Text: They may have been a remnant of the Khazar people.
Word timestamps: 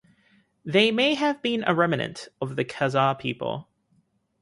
They 0.65 0.89
may 0.89 1.13
have 1.13 1.43
been 1.43 1.63
a 1.67 1.75
remnant 1.75 2.29
of 2.41 2.55
the 2.55 2.65
Khazar 2.65 3.19
people. 3.19 3.69